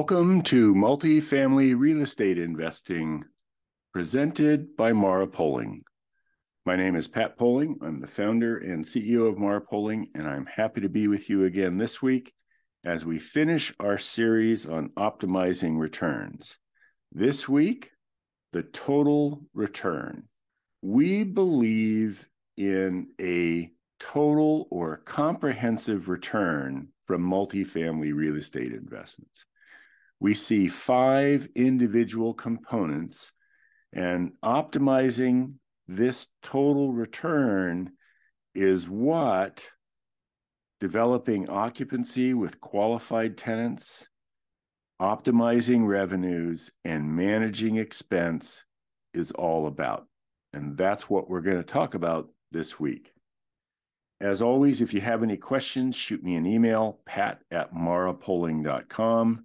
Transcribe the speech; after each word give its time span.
Welcome 0.00 0.40
to 0.44 0.74
Multifamily 0.74 1.78
Real 1.78 2.00
Estate 2.00 2.38
Investing, 2.38 3.22
presented 3.92 4.74
by 4.74 4.94
Mara 4.94 5.26
Poling. 5.26 5.82
My 6.64 6.74
name 6.74 6.96
is 6.96 7.06
Pat 7.06 7.36
Poling. 7.36 7.76
I'm 7.82 8.00
the 8.00 8.06
founder 8.06 8.56
and 8.56 8.82
CEO 8.82 9.28
of 9.28 9.36
Mara 9.36 9.60
Poling, 9.60 10.08
and 10.14 10.26
I'm 10.26 10.46
happy 10.46 10.80
to 10.80 10.88
be 10.88 11.06
with 11.06 11.28
you 11.28 11.44
again 11.44 11.76
this 11.76 12.00
week 12.00 12.32
as 12.82 13.04
we 13.04 13.18
finish 13.18 13.74
our 13.78 13.98
series 13.98 14.64
on 14.64 14.88
optimizing 14.96 15.78
returns. 15.78 16.56
This 17.12 17.46
week, 17.46 17.90
the 18.54 18.62
total 18.62 19.42
return. 19.52 20.28
We 20.80 21.24
believe 21.24 22.26
in 22.56 23.08
a 23.20 23.70
total 24.00 24.66
or 24.70 24.96
comprehensive 24.96 26.08
return 26.08 26.88
from 27.06 27.22
multifamily 27.22 28.14
real 28.14 28.36
estate 28.36 28.72
investments. 28.72 29.44
We 30.20 30.34
see 30.34 30.68
five 30.68 31.48
individual 31.54 32.34
components, 32.34 33.32
and 33.92 34.32
optimizing 34.44 35.54
this 35.88 36.28
total 36.42 36.92
return 36.92 37.92
is 38.54 38.88
what 38.88 39.66
developing 40.78 41.48
occupancy 41.48 42.34
with 42.34 42.60
qualified 42.60 43.36
tenants, 43.36 44.08
optimizing 45.00 45.86
revenues, 45.86 46.70
and 46.84 47.16
managing 47.16 47.76
expense 47.76 48.64
is 49.14 49.30
all 49.32 49.66
about. 49.66 50.06
And 50.52 50.76
that's 50.76 51.08
what 51.08 51.28
we're 51.28 51.40
going 51.40 51.58
to 51.58 51.62
talk 51.62 51.94
about 51.94 52.28
this 52.52 52.78
week. 52.78 53.12
As 54.20 54.42
always, 54.42 54.82
if 54.82 54.92
you 54.92 55.00
have 55.00 55.22
any 55.22 55.36
questions, 55.36 55.96
shoot 55.96 56.22
me 56.22 56.34
an 56.34 56.46
email, 56.46 57.00
pat 57.06 57.40
at 57.50 57.72
marapoling.com, 57.74 59.44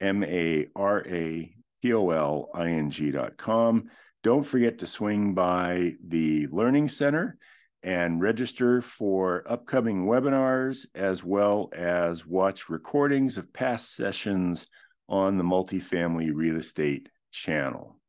M 0.00 0.24
A 0.24 0.66
R 0.74 1.02
A 1.06 1.54
P 1.82 1.92
O 1.92 2.10
L 2.10 2.50
I 2.54 2.68
N 2.68 2.90
G.com. 2.90 3.90
Don't 4.22 4.44
forget 4.44 4.78
to 4.78 4.86
swing 4.86 5.34
by 5.34 5.94
the 6.04 6.46
Learning 6.48 6.88
Center 6.88 7.38
and 7.82 8.20
register 8.20 8.82
for 8.82 9.44
upcoming 9.46 10.04
webinars, 10.06 10.86
as 10.94 11.22
well 11.22 11.70
as 11.72 12.26
watch 12.26 12.68
recordings 12.68 13.38
of 13.38 13.52
past 13.52 13.94
sessions 13.94 14.66
on 15.08 15.38
the 15.38 15.44
Multifamily 15.44 16.30
Real 16.34 16.56
Estate 16.56 17.08
channel. 17.30 18.00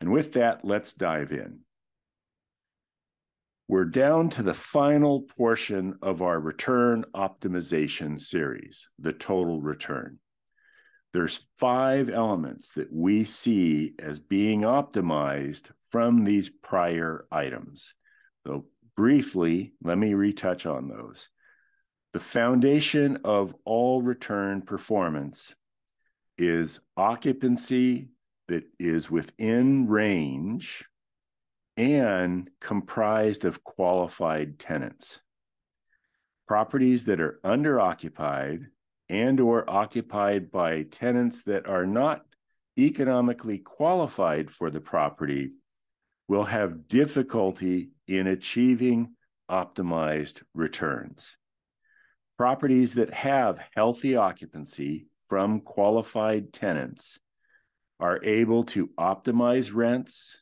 And 0.00 0.12
with 0.12 0.34
that, 0.34 0.64
let's 0.64 0.92
dive 0.92 1.32
in. 1.32 1.60
We're 3.68 3.84
down 3.84 4.30
to 4.30 4.42
the 4.42 4.54
final 4.54 5.22
portion 5.22 5.98
of 6.02 6.22
our 6.22 6.40
return 6.40 7.04
optimization 7.14 8.20
series, 8.20 8.88
the 8.98 9.12
total 9.12 9.60
return. 9.60 10.18
There's 11.12 11.40
five 11.56 12.08
elements 12.08 12.68
that 12.74 12.92
we 12.92 13.24
see 13.24 13.94
as 13.98 14.20
being 14.20 14.62
optimized 14.62 15.70
from 15.88 16.24
these 16.24 16.48
prior 16.48 17.26
items. 17.32 17.94
So, 18.46 18.66
briefly, 18.96 19.72
let 19.82 19.98
me 19.98 20.14
retouch 20.14 20.66
on 20.66 20.88
those. 20.88 21.28
The 22.12 22.20
foundation 22.20 23.18
of 23.24 23.54
all 23.64 24.02
return 24.02 24.62
performance 24.62 25.54
is 26.38 26.80
occupancy 26.96 28.10
that 28.48 28.64
is 28.78 29.10
within 29.10 29.88
range 29.88 30.84
and 31.76 32.50
comprised 32.60 33.44
of 33.44 33.64
qualified 33.64 34.58
tenants. 34.58 35.20
Properties 36.48 37.04
that 37.04 37.20
are 37.20 37.40
underoccupied 37.44 38.66
and 39.10 39.40
or 39.40 39.68
occupied 39.68 40.52
by 40.52 40.84
tenants 40.84 41.42
that 41.42 41.66
are 41.66 41.84
not 41.84 42.24
economically 42.78 43.58
qualified 43.58 44.50
for 44.50 44.70
the 44.70 44.80
property 44.80 45.50
will 46.28 46.44
have 46.44 46.86
difficulty 46.86 47.90
in 48.06 48.28
achieving 48.28 49.10
optimized 49.50 50.42
returns. 50.54 51.36
Properties 52.38 52.94
that 52.94 53.12
have 53.12 53.68
healthy 53.74 54.14
occupancy 54.14 55.08
from 55.28 55.60
qualified 55.60 56.52
tenants 56.52 57.18
are 57.98 58.20
able 58.22 58.62
to 58.62 58.90
optimize 58.98 59.74
rents, 59.74 60.38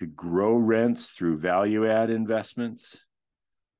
to 0.00 0.06
grow 0.06 0.56
rents 0.56 1.06
through 1.06 1.38
value 1.38 1.88
add 1.88 2.10
investments, 2.10 3.04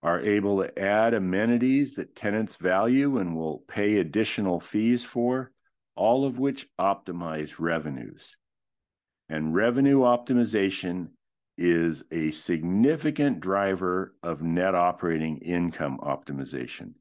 are 0.02 0.20
able 0.20 0.62
to 0.62 0.78
add 0.78 1.12
amenities 1.12 1.94
that 1.94 2.16
tenants 2.16 2.56
value 2.56 3.18
and 3.18 3.36
will 3.36 3.58
pay 3.68 3.98
additional 3.98 4.60
fees 4.60 5.04
for, 5.04 5.52
all 5.94 6.24
of 6.24 6.38
which 6.38 6.68
optimize 6.78 7.56
revenues. 7.58 8.36
And 9.28 9.54
revenue 9.54 10.00
optimization 10.00 11.08
is 11.58 12.02
a 12.10 12.30
significant 12.30 13.40
driver 13.40 14.14
of 14.22 14.42
net 14.42 14.74
operating 14.74 15.38
income 15.38 15.98
optimization. 16.02 16.94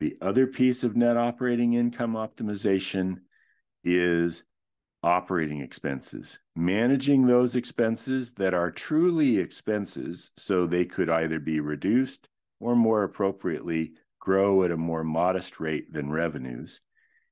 The 0.00 0.16
other 0.20 0.48
piece 0.48 0.82
of 0.82 0.96
net 0.96 1.16
operating 1.16 1.74
income 1.74 2.14
optimization 2.14 3.18
is 3.84 4.42
operating 5.04 5.60
expenses, 5.60 6.40
managing 6.56 7.26
those 7.26 7.54
expenses 7.54 8.32
that 8.34 8.54
are 8.54 8.70
truly 8.72 9.38
expenses 9.38 10.32
so 10.36 10.66
they 10.66 10.84
could 10.84 11.08
either 11.08 11.38
be 11.38 11.60
reduced 11.60 12.28
or 12.62 12.76
more 12.76 13.02
appropriately 13.02 13.92
grow 14.20 14.62
at 14.62 14.70
a 14.70 14.76
more 14.76 15.02
modest 15.02 15.58
rate 15.58 15.92
than 15.92 16.10
revenues, 16.10 16.80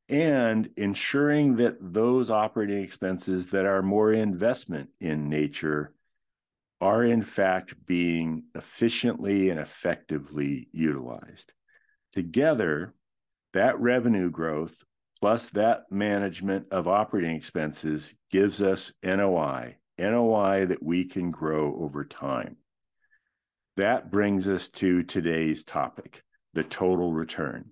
and 0.09 0.69
ensuring 0.77 1.57
that 1.57 1.77
those 1.81 2.31
operating 2.31 2.83
expenses 2.83 3.51
that 3.51 3.65
are 3.65 3.81
more 3.81 4.13
investment 4.13 4.91
in 5.01 5.29
nature 5.29 5.95
are 6.81 7.05
in 7.05 7.23
fact 7.23 7.87
being 7.87 8.43
efficiently 8.57 9.51
and 9.51 9.61
effectively 9.61 10.69
utilized. 10.73 11.53
Together, 12.13 12.93
that 13.53 13.79
revenue 13.79 14.31
growth 14.31 14.83
plus 15.21 15.47
that 15.51 15.83
management 15.91 16.67
of 16.73 16.89
operating 16.89 17.37
expenses 17.37 18.15
gives 18.31 18.61
us 18.61 18.93
NOI, 19.05 19.77
NOI 19.99 20.65
that 20.67 20.83
we 20.83 21.05
can 21.05 21.31
grow 21.31 21.77
over 21.79 22.05
time. 22.05 22.57
That 23.81 24.11
brings 24.11 24.47
us 24.47 24.69
to 24.69 25.03
today's 25.03 25.65
topic 25.65 26.23
the 26.53 26.63
total 26.63 27.15
return. 27.15 27.71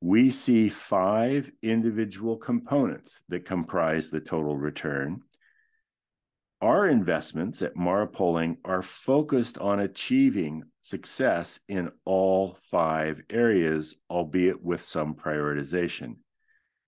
We 0.00 0.30
see 0.30 0.68
five 0.68 1.50
individual 1.62 2.36
components 2.36 3.22
that 3.28 3.44
comprise 3.44 4.08
the 4.08 4.20
total 4.20 4.56
return. 4.56 5.22
Our 6.60 6.86
investments 6.86 7.60
at 7.60 7.74
Mara 7.74 8.06
Poling 8.06 8.58
are 8.64 8.82
focused 8.82 9.58
on 9.58 9.80
achieving 9.80 10.62
success 10.80 11.58
in 11.66 11.90
all 12.04 12.56
five 12.70 13.20
areas, 13.28 13.96
albeit 14.08 14.62
with 14.62 14.84
some 14.84 15.16
prioritization. 15.16 16.18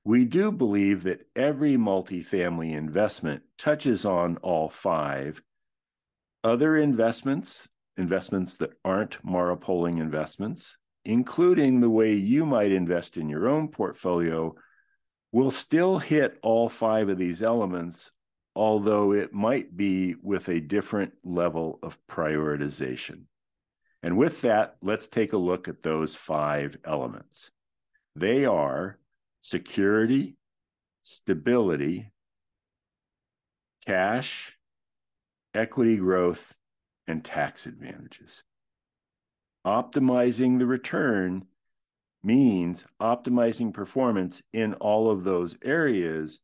We 0.04 0.24
do 0.24 0.52
believe 0.52 1.02
that 1.02 1.26
every 1.34 1.74
multifamily 1.74 2.72
investment 2.72 3.42
touches 3.58 4.04
on 4.04 4.36
all 4.36 4.68
five. 4.68 5.42
Other 6.44 6.76
investments, 6.76 7.68
investments 7.98 8.54
that 8.54 8.72
aren't 8.84 9.22
Mara 9.24 9.56
Poling 9.56 9.98
investments, 9.98 10.76
including 11.04 11.80
the 11.80 11.90
way 11.90 12.12
you 12.12 12.46
might 12.46 12.72
invest 12.72 13.16
in 13.16 13.28
your 13.28 13.48
own 13.48 13.68
portfolio, 13.68 14.54
will 15.32 15.50
still 15.50 15.98
hit 15.98 16.38
all 16.42 16.68
five 16.68 17.08
of 17.08 17.18
these 17.18 17.42
elements, 17.42 18.12
although 18.54 19.12
it 19.12 19.32
might 19.32 19.76
be 19.76 20.14
with 20.22 20.48
a 20.48 20.60
different 20.60 21.12
level 21.22 21.78
of 21.82 21.98
prioritization. 22.06 23.24
And 24.02 24.16
with 24.16 24.40
that, 24.42 24.76
let's 24.80 25.08
take 25.08 25.32
a 25.32 25.38
look 25.38 25.68
at 25.68 25.82
those 25.82 26.14
five 26.14 26.76
elements. 26.84 27.50
They 28.14 28.44
are 28.44 28.98
security, 29.40 30.36
stability, 31.02 32.10
cash, 33.86 34.56
equity 35.54 35.96
growth, 35.96 36.54
and 37.08 37.24
tax 37.24 37.66
advantages. 37.66 38.44
Optimizing 39.66 40.58
the 40.58 40.66
return 40.66 41.46
means 42.22 42.84
optimizing 43.00 43.72
performance 43.72 44.42
in 44.52 44.74
all 44.74 45.10
of 45.10 45.24
those 45.24 45.56
areas 45.64 46.40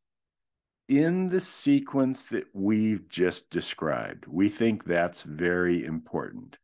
in 0.89 1.29
the 1.29 1.41
sequence 1.41 2.25
that 2.25 2.45
we've 2.53 3.09
just 3.09 3.51
described. 3.51 4.27
We 4.27 4.49
think 4.49 4.85
that's 4.85 5.23
very 5.23 5.85
important. 5.85 6.59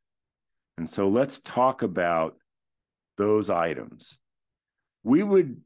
And 0.76 0.88
so 0.88 1.08
let's 1.08 1.38
talk 1.38 1.82
about 1.82 2.36
those 3.16 3.50
items. 3.50 4.18
We 5.02 5.22
would 5.22 5.60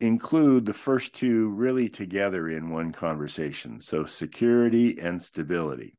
include 0.00 0.66
the 0.66 0.74
first 0.74 1.14
two 1.14 1.48
really 1.50 1.88
together 1.88 2.48
in 2.48 2.70
one 2.70 2.90
conversation. 2.90 3.80
So, 3.80 4.04
security 4.04 4.98
and 5.00 5.22
stability. 5.22 5.96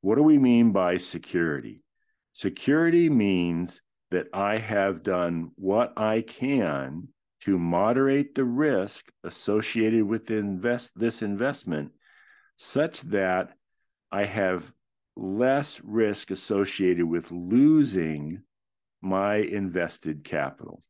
What 0.00 0.16
do 0.16 0.22
we 0.22 0.38
mean 0.38 0.72
by 0.72 0.96
security? 0.96 1.82
Security 2.32 3.10
means 3.10 3.82
that 4.10 4.28
I 4.32 4.58
have 4.58 5.02
done 5.02 5.50
what 5.56 5.92
I 5.98 6.22
can 6.22 7.08
to 7.42 7.58
moderate 7.58 8.34
the 8.34 8.44
risk 8.44 9.10
associated 9.24 10.04
with 10.04 10.30
invest 10.30 10.92
this 10.96 11.22
investment 11.22 11.92
such 12.56 13.00
that 13.02 13.52
I 14.12 14.24
have 14.24 14.72
less 15.16 15.80
risk 15.82 16.30
associated 16.30 17.06
with 17.06 17.30
losing 17.30 18.42
my 19.00 19.36
invested 19.36 20.24
capital. 20.24 20.82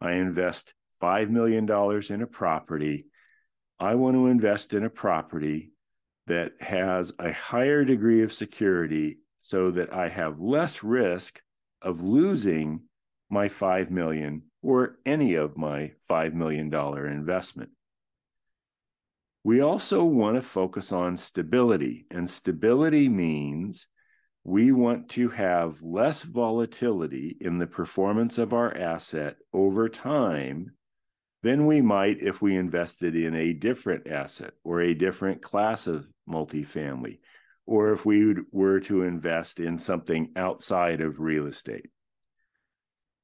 I 0.00 0.12
invest 0.12 0.74
$5 1.02 1.30
million 1.30 1.68
in 2.10 2.22
a 2.22 2.26
property. 2.26 3.06
I 3.78 3.94
want 3.94 4.14
to 4.14 4.26
invest 4.26 4.72
in 4.72 4.84
a 4.84 4.90
property 4.90 5.69
that 6.30 6.52
has 6.60 7.12
a 7.18 7.32
higher 7.32 7.84
degree 7.84 8.22
of 8.22 8.32
security 8.32 9.18
so 9.38 9.72
that 9.72 9.92
I 9.92 10.08
have 10.08 10.38
less 10.38 10.84
risk 10.84 11.42
of 11.82 12.04
losing 12.04 12.82
my 13.28 13.48
5 13.48 13.90
million 13.90 14.42
or 14.62 15.00
any 15.04 15.34
of 15.34 15.56
my 15.56 15.90
$5 16.08 16.32
million 16.32 16.72
investment. 16.72 17.70
We 19.42 19.60
also 19.60 20.04
want 20.04 20.36
to 20.36 20.42
focus 20.42 20.92
on 20.92 21.16
stability, 21.16 22.06
and 22.12 22.30
stability 22.30 23.08
means 23.08 23.88
we 24.44 24.70
want 24.70 25.08
to 25.10 25.30
have 25.30 25.82
less 25.82 26.22
volatility 26.22 27.36
in 27.40 27.58
the 27.58 27.66
performance 27.66 28.38
of 28.38 28.52
our 28.52 28.72
asset 28.76 29.38
over 29.52 29.88
time 29.88 30.74
than 31.42 31.66
we 31.66 31.80
might 31.80 32.20
if 32.20 32.42
we 32.42 32.56
invested 32.56 33.16
in 33.16 33.34
a 33.34 33.52
different 33.52 34.06
asset 34.06 34.52
or 34.64 34.80
a 34.80 34.94
different 34.94 35.40
class 35.40 35.86
of 35.86 36.06
multifamily, 36.28 37.18
or 37.66 37.92
if 37.92 38.04
we 38.04 38.34
were 38.52 38.80
to 38.80 39.02
invest 39.02 39.60
in 39.60 39.78
something 39.78 40.30
outside 40.36 41.00
of 41.00 41.20
real 41.20 41.46
estate. 41.46 41.90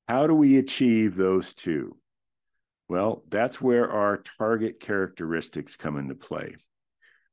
How 0.09 0.27
do 0.27 0.35
we 0.35 0.57
achieve 0.59 1.17
those 1.17 1.53
two? 1.53 1.97
Well, 2.89 3.25
that's 3.29 3.61
where 3.61 3.91
our 3.91 4.23
target 4.39 4.79
characteristics 4.79 5.77
come 5.77 5.97
into 5.97 6.15
play. 6.15 6.57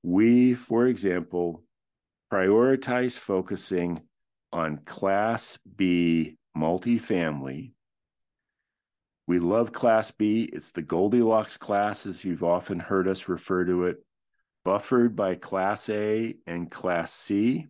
We, 0.02 0.56
for 0.56 0.88
example, 0.88 1.64
prioritize 2.32 3.18
focusing 3.18 4.02
on 4.52 4.78
Class 4.78 5.60
B 5.76 6.38
multifamily. 6.58 7.74
We 9.26 9.40
love 9.40 9.72
Class 9.72 10.12
B. 10.12 10.50
It's 10.52 10.72
the 10.72 10.82
Goldilocks 10.82 11.56
class, 11.56 12.06
as 12.06 12.26
you've 12.26 12.44
often 12.44 12.80
heard 12.80 13.08
us 13.08 13.30
refer 13.30 13.64
to 13.66 13.86
it, 13.86 14.04
buffered 14.66 15.16
by 15.16 15.36
Class 15.36 15.90
A 15.90 16.36
and 16.46 16.70
Class 16.70 17.14
C. 17.14 17.68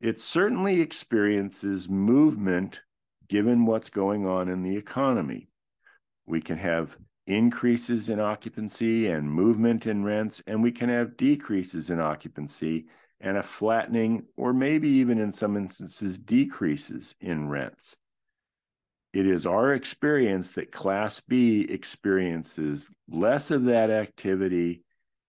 It 0.00 0.18
certainly 0.18 0.80
experiences 0.80 1.88
movement 1.88 2.80
given 3.28 3.66
what's 3.66 3.90
going 3.90 4.26
on 4.26 4.48
in 4.48 4.62
the 4.62 4.76
economy. 4.76 5.48
We 6.26 6.40
can 6.40 6.58
have 6.58 6.96
increases 7.26 8.08
in 8.08 8.20
occupancy 8.20 9.08
and 9.08 9.30
movement 9.30 9.86
in 9.86 10.04
rents, 10.04 10.42
and 10.46 10.62
we 10.62 10.72
can 10.72 10.88
have 10.88 11.16
decreases 11.16 11.90
in 11.90 12.00
occupancy 12.00 12.86
and 13.20 13.36
a 13.36 13.42
flattening, 13.42 14.24
or 14.36 14.52
maybe 14.52 14.88
even 14.88 15.18
in 15.18 15.32
some 15.32 15.56
instances, 15.56 16.18
decreases 16.18 17.14
in 17.20 17.48
rents. 17.48 17.96
It 19.14 19.28
is 19.28 19.46
our 19.46 19.72
experience 19.72 20.50
that 20.50 20.72
Class 20.72 21.20
B 21.20 21.60
experiences 21.60 22.90
less 23.08 23.52
of 23.52 23.66
that 23.66 23.88
activity, 23.88 24.82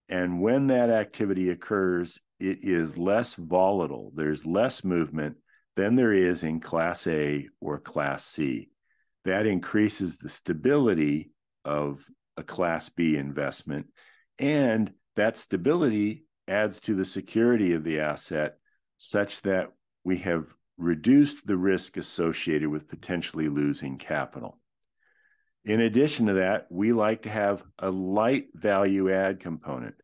and 0.10 0.42
when 0.42 0.68
that 0.68 0.90
activity 0.90 1.52
occurs, 1.52 2.20
it 2.40 2.64
is 2.64 2.98
less 2.98 3.36
volatile. 3.36 4.12
There's 4.16 4.44
less 4.44 4.84
movement 4.84 5.38
than 5.76 5.94
there 5.94 6.12
is 6.12 6.42
in 6.42 6.62
Class 6.62 7.06
A 7.06 7.48
or 7.62 7.80
Class 7.80 8.26
C. 8.26 8.72
That 9.24 9.46
increases 9.46 10.18
the 10.18 10.30
stability 10.30 11.30
of 11.64 12.04
a 12.38 12.44
Class 12.44 12.90
B 12.90 13.16
investment, 13.18 13.86
and 14.40 14.92
that 15.16 15.38
stability 15.38 16.26
adds 16.48 16.80
to 16.82 16.96
the 16.96 17.06
security 17.06 17.74
of 17.74 17.84
the 17.84 18.00
asset 18.00 18.58
such 18.98 19.44
that 19.44 19.70
we 20.04 20.18
have 20.18 20.48
reduced 20.78 21.48
the 21.48 21.58
risk 21.58 21.98
associated 21.98 22.70
with 22.70 22.88
potentially 22.88 23.48
losing 23.48 23.98
capital. 23.98 24.60
In 25.64 25.80
addition 25.82 26.28
to 26.28 26.34
that, 26.34 26.68
we 26.70 26.94
like 26.94 27.24
to 27.24 27.30
have 27.30 27.64
a 27.80 27.90
light 27.90 28.48
value 28.54 29.12
add 29.12 29.40
component, 29.40 29.96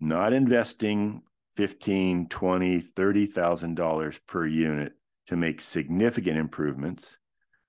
not 0.00 0.32
investing 0.32 1.22
$15, 1.58 2.28
$20, 2.28 2.92
$30,000 2.92 4.18
per 4.26 4.46
unit 4.46 4.92
to 5.26 5.36
make 5.36 5.60
significant 5.60 6.38
improvements, 6.38 7.18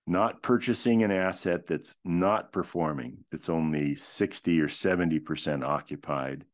not 0.07 0.41
purchasing 0.41 1.03
an 1.03 1.11
asset 1.11 1.67
that's 1.67 1.97
not 2.05 2.51
performing, 2.51 3.25
that's 3.31 3.49
only 3.49 3.95
60 3.95 4.61
or 4.61 4.67
70% 4.67 5.63
occupied. 5.63 6.45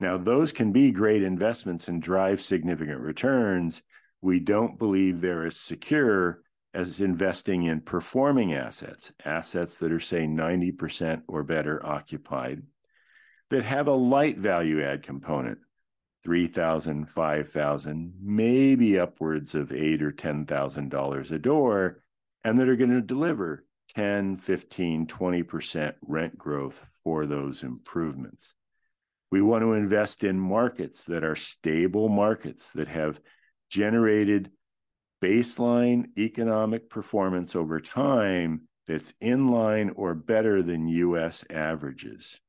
Now, 0.00 0.16
those 0.16 0.52
can 0.52 0.72
be 0.72 0.90
great 0.90 1.22
investments 1.22 1.86
and 1.86 2.02
drive 2.02 2.40
significant 2.40 3.00
returns. 3.00 3.82
We 4.22 4.40
don't 4.40 4.78
believe 4.78 5.20
they're 5.20 5.44
as 5.44 5.56
secure 5.56 6.40
as 6.72 7.00
investing 7.00 7.64
in 7.64 7.80
performing 7.80 8.54
assets, 8.54 9.12
assets 9.24 9.74
that 9.76 9.92
are, 9.92 10.00
say, 10.00 10.26
90% 10.26 11.22
or 11.28 11.42
better 11.42 11.84
occupied, 11.84 12.62
that 13.50 13.64
have 13.64 13.88
a 13.88 13.92
light 13.92 14.38
value 14.38 14.82
add 14.82 15.02
component, 15.02 15.58
3000 16.24 17.10
5000 17.10 18.14
maybe 18.22 18.98
upwards 18.98 19.54
of 19.54 19.72
eight 19.72 20.02
or 20.02 20.12
$10,000 20.12 21.30
a 21.30 21.38
door, 21.38 22.02
and 22.44 22.58
that 22.58 22.68
are 22.68 22.76
going 22.76 22.90
to 22.90 23.02
deliver 23.02 23.64
10, 23.94 24.38
15, 24.38 25.06
20% 25.06 25.94
rent 26.00 26.38
growth 26.38 26.86
for 27.02 27.26
those 27.26 27.62
improvements. 27.62 28.54
We 29.30 29.42
want 29.42 29.62
to 29.62 29.72
invest 29.72 30.24
in 30.24 30.38
markets 30.38 31.04
that 31.04 31.24
are 31.24 31.36
stable 31.36 32.08
markets 32.08 32.70
that 32.70 32.88
have 32.88 33.20
generated 33.72 34.50
baseline 35.22 36.06
economic 36.18 36.90
performance 36.90 37.56
over 37.56 37.80
time 37.80 38.68
that's 38.86 39.14
in 39.18 39.48
line 39.48 39.90
or 39.96 40.14
better 40.14 40.62
than 40.62 40.88
U.S. 40.88 41.42
averages. 41.48 42.40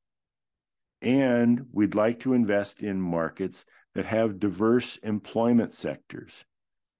And 1.00 1.66
we'd 1.72 1.94
like 1.94 2.20
to 2.20 2.34
invest 2.34 2.82
in 2.82 3.00
markets 3.00 3.64
that 3.94 4.04
have 4.04 4.38
diverse 4.38 4.98
employment 4.98 5.72
sectors 5.72 6.44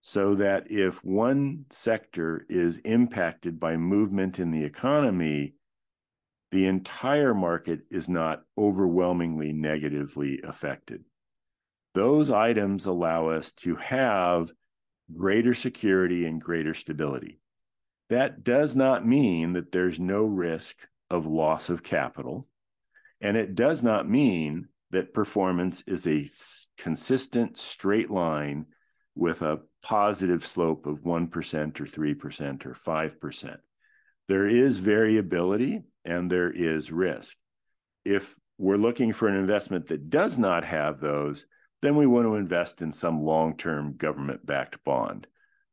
so 0.00 0.34
that 0.36 0.70
if 0.70 1.04
one 1.04 1.66
sector 1.70 2.46
is 2.48 2.78
impacted 2.78 3.60
by 3.60 3.76
movement 3.76 4.38
in 4.38 4.50
the 4.50 4.64
economy, 4.64 5.54
the 6.50 6.66
entire 6.66 7.34
market 7.34 7.80
is 7.90 8.08
not 8.08 8.42
overwhelmingly 8.56 9.52
negatively 9.52 10.40
affected. 10.42 11.04
Those 11.94 12.30
items 12.30 12.86
allow 12.86 13.28
us 13.28 13.52
to 13.52 13.76
have 13.76 14.52
greater 15.12 15.54
security 15.54 16.26
and 16.26 16.40
greater 16.40 16.74
stability. 16.74 17.40
That 18.10 18.44
does 18.44 18.76
not 18.76 19.06
mean 19.06 19.54
that 19.54 19.72
there's 19.72 20.00
no 20.00 20.24
risk 20.24 20.76
of 21.10 21.26
loss 21.26 21.68
of 21.68 21.82
capital 21.82 22.48
and 23.20 23.36
it 23.36 23.54
does 23.54 23.82
not 23.82 24.08
mean 24.08 24.68
that 24.90 25.14
performance 25.14 25.82
is 25.86 26.06
a 26.06 26.28
consistent 26.76 27.56
straight 27.56 28.10
line 28.10 28.66
with 29.14 29.40
a 29.40 29.60
positive 29.82 30.44
slope 30.44 30.86
of 30.86 31.00
1% 31.00 31.80
or 31.80 31.84
3% 31.84 32.66
or 32.66 32.74
5%. 32.74 33.56
There 34.28 34.46
is 34.46 34.78
variability 34.78 35.82
and 36.04 36.30
there 36.30 36.50
is 36.50 36.92
risk. 36.92 37.36
If 38.04 38.38
we're 38.58 38.76
looking 38.76 39.12
for 39.12 39.28
an 39.28 39.36
investment 39.36 39.86
that 39.88 40.10
does 40.10 40.36
not 40.36 40.64
have 40.64 41.00
those, 41.00 41.46
then 41.84 41.96
we 41.96 42.06
want 42.06 42.26
to 42.26 42.34
invest 42.34 42.82
in 42.82 42.92
some 42.92 43.22
long 43.22 43.56
term 43.56 43.96
government 43.96 44.44
backed 44.44 44.82
bond. 44.84 45.26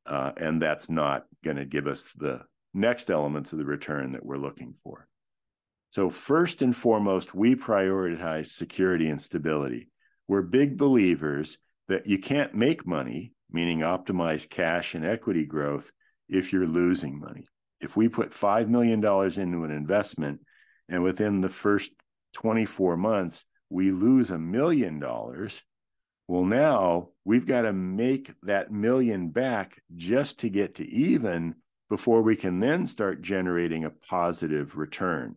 Uh, 0.05 0.31
and 0.37 0.61
that's 0.61 0.89
not 0.89 1.25
going 1.43 1.57
to 1.57 1.65
give 1.65 1.87
us 1.87 2.03
the 2.17 2.41
next 2.73 3.09
elements 3.09 3.53
of 3.53 3.59
the 3.59 3.65
return 3.65 4.13
that 4.13 4.25
we're 4.25 4.37
looking 4.37 4.73
for. 4.83 5.07
So, 5.91 6.09
first 6.09 6.61
and 6.61 6.75
foremost, 6.75 7.35
we 7.35 7.55
prioritize 7.55 8.47
security 8.47 9.09
and 9.09 9.21
stability. 9.21 9.89
We're 10.27 10.41
big 10.41 10.77
believers 10.77 11.57
that 11.87 12.07
you 12.07 12.17
can't 12.17 12.55
make 12.55 12.87
money, 12.87 13.33
meaning 13.51 13.79
optimize 13.79 14.49
cash 14.49 14.95
and 14.95 15.05
equity 15.05 15.45
growth, 15.45 15.91
if 16.29 16.53
you're 16.53 16.67
losing 16.67 17.19
money. 17.19 17.45
If 17.81 17.95
we 17.95 18.07
put 18.07 18.31
$5 18.31 18.69
million 18.69 18.99
into 19.03 19.63
an 19.63 19.71
investment 19.71 20.39
and 20.87 21.03
within 21.03 21.41
the 21.41 21.49
first 21.49 21.91
24 22.33 22.95
months 22.95 23.45
we 23.69 23.91
lose 23.91 24.29
a 24.29 24.37
million 24.37 24.99
dollars, 24.99 25.61
well, 26.31 26.45
now 26.45 27.09
we've 27.25 27.45
got 27.45 27.63
to 27.63 27.73
make 27.73 28.33
that 28.43 28.71
million 28.71 29.29
back 29.29 29.81
just 29.95 30.39
to 30.39 30.49
get 30.49 30.75
to 30.75 30.87
even 30.89 31.55
before 31.89 32.21
we 32.21 32.37
can 32.37 32.61
then 32.61 32.87
start 32.87 33.21
generating 33.21 33.83
a 33.83 33.89
positive 33.89 34.77
return 34.77 35.35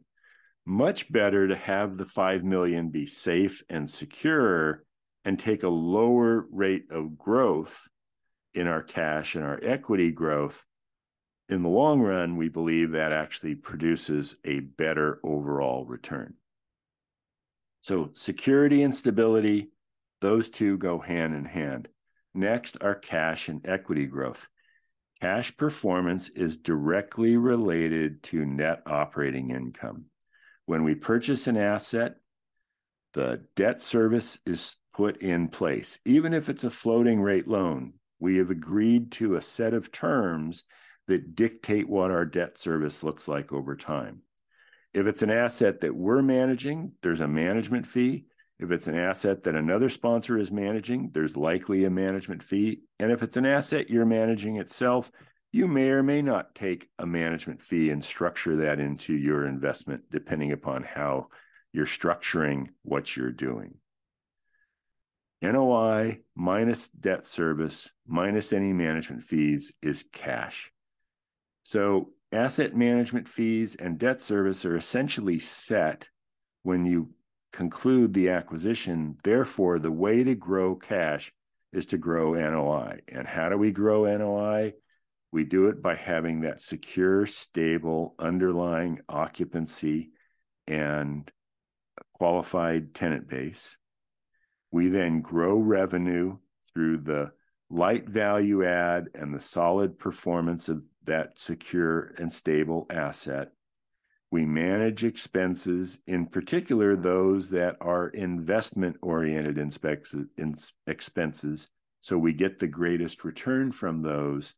much 0.67 1.11
better 1.13 1.49
to 1.49 1.57
have 1.57 1.97
the 1.97 2.05
5 2.05 2.43
million 2.45 2.89
be 2.89 3.07
safe 3.07 3.63
and 3.69 3.91
secure 3.91 4.85
and 5.25 5.39
take 5.39 5.63
a 5.63 5.69
lower 5.69 6.47
rate 6.51 6.87
of 6.91 7.19
growth 7.19 7.89
in 8.55 8.67
our 8.67 8.83
cash 8.83 9.35
and 9.35 9.45
our 9.45 9.59
equity 9.63 10.11
growth 10.11 10.65
in 11.49 11.63
the 11.63 11.69
long 11.69 12.01
run, 12.01 12.37
we 12.37 12.49
believe 12.49 12.93
that 12.93 13.13
actually 13.13 13.55
produces 13.55 14.37
a 14.45 14.61
better 14.61 15.21
overall 15.23 15.85
return. 15.85 16.35
So, 17.83 18.11
security 18.15 18.83
and 18.83 18.95
stability, 18.95 19.69
those 20.25 20.49
two 20.49 20.79
go 20.79 20.99
hand 20.99 21.35
in 21.35 21.45
hand. 21.45 21.89
Next 22.33 22.79
are 22.81 22.95
cash 22.95 23.49
and 23.49 23.61
equity 23.67 24.07
growth. 24.07 24.49
Cash 25.21 25.57
performance 25.57 26.31
is 26.31 26.57
directly 26.57 27.37
related 27.37 28.23
to 28.25 28.47
net 28.47 28.83
operating 28.87 29.51
income. 29.51 30.07
When 30.67 30.83
we 30.83 30.95
purchase 30.95 31.47
an 31.47 31.59
asset, 31.59 32.15
the 33.13 33.45
debt 33.55 33.83
service 33.83 34.39
is 34.47 34.77
put 34.95 35.19
in 35.19 35.49
place. 35.49 35.99
Even 36.07 36.33
if 36.33 36.49
it's 36.49 36.65
a 36.65 36.71
floating 36.71 37.21
rate 37.21 37.47
loan, 37.47 37.93
we 38.19 38.39
have 38.39 38.51
agreed 38.51 39.13
to 39.13 39.37
a 39.37 39.43
set 39.43 39.75
of 39.75 39.93
terms 39.93 40.65
that 41.07 41.37
dictate 41.37 41.89
what 41.89 42.11
our 42.11 42.25
debt 42.25 42.57
service 42.57 43.03
looks 43.03 43.29
like 43.29 43.53
over 43.53 43.77
time. 43.77 44.23
If 44.95 45.07
it's 45.07 45.23
an 45.23 45.31
asset 45.31 45.83
that 45.83 45.95
we're 45.95 46.23
managing, 46.23 46.93
there's 47.03 47.21
a 47.21 47.29
management 47.29 47.87
fee. 47.87 48.25
If 48.59 48.71
it's 48.71 48.87
an 48.87 48.97
asset 48.97 49.43
that 49.45 49.57
another 49.57 49.89
sponsor 49.89 50.39
is 50.39 50.53
managing, 50.53 51.11
there's 51.13 51.37
likely 51.37 51.85
a 51.85 51.91
management 51.91 52.43
fee. 52.43 52.83
And 52.99 53.11
if 53.11 53.23
it's 53.23 53.37
an 53.37 53.47
asset 53.47 53.91
you're 53.91 54.07
managing 54.07 54.57
itself, 54.57 55.11
you 55.53 55.67
may 55.69 55.91
or 55.91 56.03
may 56.03 56.23
not 56.23 56.55
take 56.55 56.89
a 56.99 57.07
management 57.07 57.61
fee 57.61 57.91
and 57.91 58.03
structure 58.03 58.57
that 58.57 58.81
into 58.81 59.15
your 59.15 59.47
investment, 59.47 60.05
depending 60.11 60.53
upon 60.53 60.83
how 60.83 61.29
you're 61.73 61.87
structuring 61.87 62.69
what 62.83 63.17
you're 63.17 63.33
doing. 63.33 63.75
NOI 65.43 66.21
minus 66.35 66.89
debt 66.89 67.27
service 67.27 67.91
minus 68.07 68.53
any 68.53 68.73
management 68.73 69.23
fees 69.23 69.73
is 69.83 70.05
cash. 70.13 70.73
So 71.65 72.11
asset 72.33 72.75
management 72.75 73.29
fees 73.29 73.75
and 73.75 73.99
debt 73.99 74.21
service 74.21 74.65
are 74.65 74.77
essentially 74.77 75.39
set 75.39 76.09
when 76.63 76.87
you 76.87 77.11
conclude 77.55 78.13
the 78.13 78.31
acquisition. 78.31 79.17
Therefore, 79.23 79.79
the 79.79 79.93
way 79.93 80.25
to 80.25 80.35
grow 80.35 80.75
cash 80.75 81.33
is 81.73 81.87
to 81.87 81.99
grow 81.99 82.35
NOI. 82.35 83.01
And 83.09 83.27
how 83.27 83.49
do 83.49 83.57
we 83.57 83.71
grow 83.71 84.05
NOI? 84.05 84.75
We 85.31 85.45
do 85.45 85.69
it 85.69 85.81
by 85.81 85.95
having 85.95 86.41
that 86.41 86.61
secure, 86.61 87.27
stable 87.27 88.17
underlying 88.19 89.01
occupancy 89.09 90.11
and 90.67 91.31
qualified 92.13 92.93
tenant 92.93 93.29
base. 93.29 93.77
We 94.73 94.89
then 94.89 95.21
grow 95.21 95.57
revenue 95.59 96.39
through 96.73 96.99
the 96.99 97.33
light 97.71 98.09
value 98.09 98.65
add 98.65 99.09
and 99.15 99.33
the 99.33 99.41
solid 99.41 99.99
performance 99.99 100.69
of 100.69 100.85
that 101.05 101.39
secure 101.39 102.15
and 102.19 102.33
stable 102.33 102.87
asset. 102.91 103.53
We 104.35 104.47
manage 104.47 105.05
expenses, 105.05 106.01
in 106.09 106.27
particular, 106.27 106.97
those 106.97 107.51
that 107.51 107.77
are 107.81 108.09
investment 108.09 108.97
oriented 109.01 109.59
expenses, 110.89 111.69
so 112.01 112.19
we 112.19 112.33
get 112.33 112.59
the 112.59 112.67
greatest 112.67 113.23
return 113.23 113.71
from 113.71 114.03
those. 114.03 114.55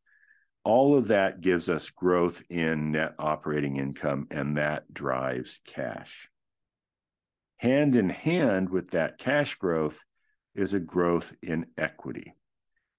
All 0.64 0.96
of 0.96 1.08
that 1.08 1.42
gives 1.42 1.68
us 1.68 1.90
growth 1.90 2.42
in 2.48 2.92
net 2.92 3.16
operating 3.18 3.76
income, 3.76 4.28
and 4.30 4.56
that 4.56 4.94
drives 4.94 5.60
cash. 5.66 6.30
Hand 7.58 7.96
in 7.96 8.08
hand 8.08 8.70
with 8.70 8.92
that 8.92 9.18
cash 9.18 9.56
growth 9.56 10.02
is 10.54 10.72
a 10.72 10.80
growth 10.80 11.34
in 11.42 11.66
equity. 11.76 12.34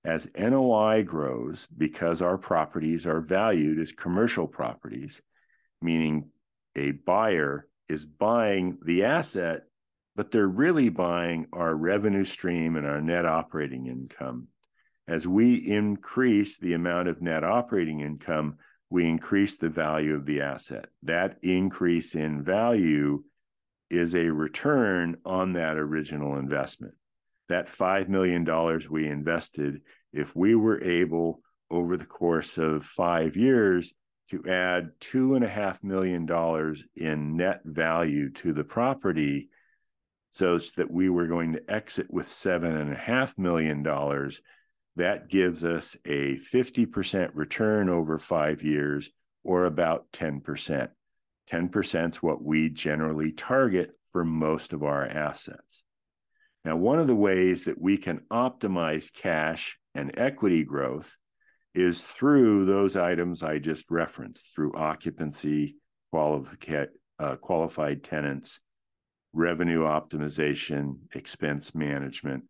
As 0.05 0.29
NOI 0.37 1.01
grows, 1.01 1.67
because 1.75 2.21
our 2.21 2.37
properties 2.37 3.07
are 3.07 3.19
valued 3.19 3.79
as 3.79 3.91
commercial 3.91 4.45
properties, 4.45 5.23
meaning 5.81 6.29
a 6.77 6.91
buyer 6.91 7.67
is 7.89 8.05
buying 8.05 8.77
the 8.85 9.03
asset, 9.03 9.63
but 10.15 10.31
they're 10.31 10.47
really 10.47 10.89
buying 10.89 11.47
our 11.51 11.75
revenue 11.75 12.23
stream 12.23 12.75
and 12.75 12.85
our 12.85 13.01
net 13.01 13.25
operating 13.25 13.87
income. 13.87 14.47
As 15.07 15.27
we 15.27 15.55
increase 15.55 16.57
the 16.57 16.73
amount 16.73 17.07
of 17.07 17.21
net 17.21 17.43
operating 17.43 18.01
income, 18.01 18.57
we 18.89 19.05
increase 19.05 19.57
the 19.57 19.69
value 19.69 20.15
of 20.15 20.25
the 20.25 20.41
asset. 20.41 20.85
That 21.03 21.37
increase 21.41 22.15
in 22.15 22.43
value 22.43 23.23
is 23.89 24.15
a 24.15 24.29
return 24.29 25.17
on 25.25 25.53
that 25.53 25.77
original 25.77 26.37
investment. 26.37 26.93
That 27.49 27.67
$5 27.67 28.09
million 28.09 28.45
we 28.89 29.07
invested, 29.07 29.81
if 30.13 30.35
we 30.35 30.55
were 30.55 30.81
able 30.83 31.41
over 31.69 31.97
the 31.97 32.05
course 32.05 32.57
of 32.57 32.85
five 32.85 33.35
years 33.37 33.93
to 34.29 34.43
add 34.47 34.91
$2.5 34.99 35.83
million 35.83 36.75
in 36.95 37.37
net 37.37 37.61
value 37.63 38.29
to 38.31 38.53
the 38.53 38.63
property, 38.63 39.49
so 40.29 40.57
that 40.75 40.91
we 40.91 41.09
were 41.09 41.27
going 41.27 41.53
to 41.53 41.71
exit 41.71 42.07
with 42.09 42.27
$7.5 42.27 43.37
million, 43.37 43.83
that 44.95 45.29
gives 45.29 45.63
us 45.63 45.95
a 46.05 46.35
50% 46.35 47.29
return 47.33 47.89
over 47.89 48.19
five 48.19 48.63
years 48.63 49.09
or 49.43 49.65
about 49.65 50.11
10%. 50.11 50.89
10% 51.49 52.09
is 52.09 52.17
what 52.17 52.43
we 52.43 52.69
generally 52.69 53.31
target 53.31 53.91
for 54.11 54.25
most 54.25 54.73
of 54.73 54.83
our 54.83 55.05
assets. 55.05 55.83
Now, 56.65 56.75
one 56.75 56.99
of 56.99 57.07
the 57.07 57.15
ways 57.15 57.63
that 57.63 57.79
we 57.79 57.97
can 57.97 58.21
optimize 58.31 59.13
cash 59.13 59.77
and 59.95 60.11
equity 60.17 60.65
growth 60.65 61.15
is 61.77 62.01
through 62.01 62.65
those 62.65 62.95
items 62.95 63.43
I 63.43 63.59
just 63.59 63.91
referenced, 63.91 64.47
through 64.55 64.73
occupancy, 64.73 65.75
uh, 66.11 67.35
qualified 67.35 68.03
tenants, 68.03 68.59
revenue 69.31 69.81
optimization, 69.81 70.97
expense 71.13 71.75
management. 71.75 72.45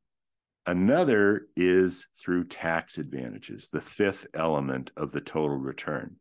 Another 0.65 1.47
is 1.57 2.07
through 2.17 2.45
tax 2.45 2.97
advantages, 2.97 3.67
the 3.67 3.81
fifth 3.81 4.27
element 4.33 4.91
of 4.95 5.11
the 5.11 5.21
total 5.21 5.57
return. 5.57 6.15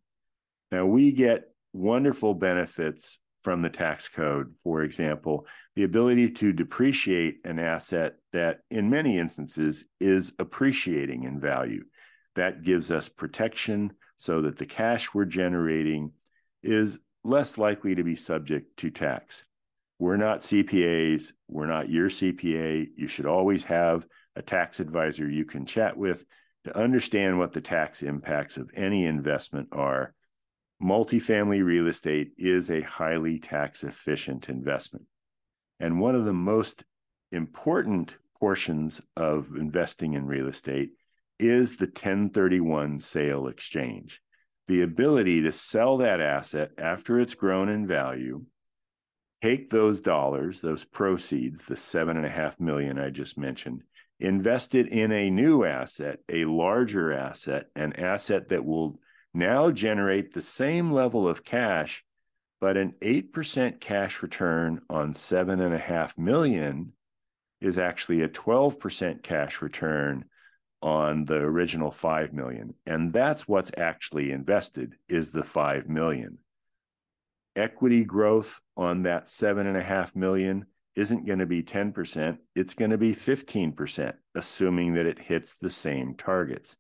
Now, 0.73 0.87
we 0.87 1.13
get 1.13 1.45
wonderful 1.73 2.35
benefits 2.35 3.21
from 3.43 3.63
the 3.63 3.71
tax 3.71 4.09
code. 4.09 4.57
For 4.65 4.83
example, 4.83 5.47
the 5.77 5.85
ability 5.85 6.31
to 6.31 6.53
depreciate 6.53 7.39
an 7.45 7.61
asset 7.61 8.15
that, 8.33 8.63
in 8.69 8.91
many 8.91 9.17
instances, 9.17 9.85
is 10.01 10.33
appreciating 10.41 11.23
in 11.23 11.39
value. 11.39 11.85
That 12.37 12.63
gives 12.63 12.91
us 12.91 13.09
protection 13.09 13.93
so 14.17 14.41
that 14.43 14.57
the 14.57 14.67
cash 14.67 15.13
we're 15.13 15.25
generating 15.25 16.13
is 16.63 16.99
less 17.25 17.59
likely 17.59 17.95
to 17.95 18.05
be 18.05 18.17
subject 18.17 18.77
to 18.79 18.91
tax. 18.91 19.45
We're 19.99 20.17
not 20.17 20.41
CPAs. 20.41 21.33
We're 21.49 21.67
not 21.67 21.89
your 21.89 22.09
CPA. 22.09 22.89
You 22.97 23.09
should 23.09 23.27
always 23.27 23.65
have 23.65 24.07
a 24.35 24.43
tax 24.43 24.81
advisor 24.81 25.29
you 25.29 25.45
can 25.45 25.67
chat 25.67 25.97
with 25.97 26.25
to 26.65 26.77
understand 26.77 27.39
what 27.39 27.53
the 27.53 27.61
tax 27.61 28.03
impacts 28.03 28.57
of 28.57 28.71
any 28.75 29.07
investment 29.07 29.69
are 29.73 30.15
multifamily 30.83 31.65
real 31.65 31.87
estate 31.87 32.33
is 32.37 32.71
a 32.71 32.83
highly 32.83 33.39
tax 33.39 33.83
efficient 33.83 34.49
investment. 34.49 35.07
And 35.81 36.01
one 36.01 36.15
of 36.15 36.25
the 36.25 36.35
most 36.35 36.85
important 37.33 38.17
portions 38.39 39.01
of 39.17 39.57
investing 39.57 40.15
in 40.15 40.27
real 40.27 40.49
estate 40.49 40.91
is 41.39 41.77
the 41.77 41.87
1031 41.87 43.01
sale 43.01 43.47
exchange. 43.47 44.23
The 44.69 44.83
ability 44.83 45.43
to 45.43 45.53
sell 45.53 45.99
that 45.99 46.21
asset 46.21 46.71
after 46.79 47.21
it's 47.21 47.35
grown 47.35 47.69
in 47.69 47.87
value, 47.87 48.45
take 49.43 49.71
those 49.71 50.01
dollars, 50.01 50.61
those 50.61 50.85
proceeds, 50.85 51.63
the 51.65 51.77
seven 51.77 52.17
and 52.17 52.27
a 52.27 52.31
half 52.31 52.59
million 52.59 52.99
I 52.99 53.11
just 53.11 53.39
mentioned, 53.39 53.83
invest 54.19 54.75
it 54.75 54.89
in 54.89 55.13
a 55.13 55.31
new 55.31 55.65
asset, 55.65 56.21
a 56.29 56.47
larger 56.47 57.13
asset, 57.13 57.67
an 57.77 57.93
asset 57.95 58.49
that 58.49 58.65
will 58.65 58.99
now 59.35 59.71
generate 59.71 60.33
the 60.33 60.43
same 60.43 60.91
level 60.91 61.29
of 61.29 61.45
cash, 61.45 62.05
but 62.61 62.77
an 62.77 62.95
8% 63.03 63.81
cash 63.81 64.23
return 64.23 64.81
on 64.89 65.13
seven 65.13 65.61
and 65.61 65.75
a 65.75 65.79
half 65.79 66.17
million 66.17 66.93
is 67.61 67.79
actually 67.79 68.23
a 68.23 68.29
12% 68.29 69.23
cash 69.23 69.61
return 69.61 70.25
on 70.83 71.25
the 71.25 71.37
original 71.37 71.91
5 71.91 72.33
million. 72.33 72.75
And 72.87 73.13
that's 73.13 73.49
what's 73.49 73.73
actually 73.77 74.31
invested 74.31 74.95
is 75.09 75.31
the 75.31 75.45
5 75.45 75.89
million. 75.89 76.39
Equity 77.55 78.05
growth 78.05 78.61
on 78.77 79.03
that 79.05 79.29
seven 79.29 79.67
and 79.67 79.77
a 79.77 79.83
half 79.83 80.15
million 80.15 80.67
isn't 80.95 81.27
going 81.27 81.39
to 81.39 81.47
be 81.47 81.63
10%. 81.63 82.39
It's 82.55 82.75
going 82.75 82.91
to 82.91 82.99
be 82.99 83.15
15%, 83.15 84.15
assuming 84.35 84.95
that 84.95 85.07
it 85.07 85.19
hits 85.19 85.57
the 85.61 85.71
same 85.71 86.15
targets. 86.15 86.77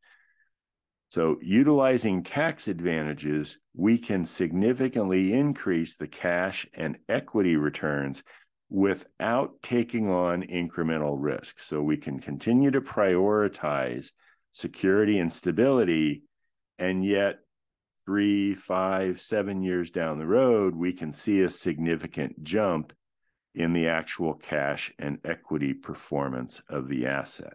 So, 1.09 1.38
utilizing 1.41 2.25
tax 2.25 2.67
advantages, 2.67 3.59
we 3.75 3.97
can 3.97 4.25
significantly 4.25 5.33
increase 5.33 5.95
the 5.95 6.09
cash 6.09 6.67
and 6.75 6.99
equity 7.09 7.57
returns 7.57 8.25
without 8.69 9.63
taking 9.63 10.11
on 10.11 10.43
incremental 10.43 11.17
risk. 11.19 11.61
So, 11.61 11.83
we 11.83 11.97
can 11.97 12.19
continue 12.19 12.71
to 12.71 12.81
prioritize 12.81 14.13
security 14.53 15.19
and 15.19 15.33
stability 15.33 16.23
and 16.79 17.05
yet 17.05 17.39
three, 18.07 18.55
five, 18.55 19.21
seven 19.21 19.63
years 19.63 19.91
down 19.91 20.19
the 20.19 20.27
road, 20.27 20.77
we 20.77 20.93
can 20.93 21.13
see 21.13 21.43
a 21.43 21.51
significant 21.51 22.43
jump 22.43 22.93
in 23.55 23.73
the 23.73 23.89
actual 23.89 24.35
cash 24.35 24.93
and 24.99 25.19
equity 25.25 25.75
performance 25.75 26.63
of 26.69 26.89
the 26.89 27.07
asset. 27.07 27.55